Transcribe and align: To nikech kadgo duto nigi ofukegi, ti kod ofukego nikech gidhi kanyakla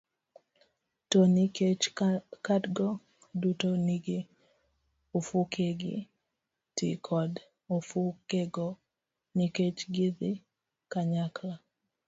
To 1.09 1.19
nikech 1.35 1.81
kadgo 2.45 2.89
duto 3.41 3.69
nigi 3.85 4.19
ofukegi, 5.17 5.95
ti 6.75 6.87
kod 7.07 7.33
ofukego 7.75 8.67
nikech 9.37 9.79
gidhi 9.95 10.31
kanyakla 10.91 11.55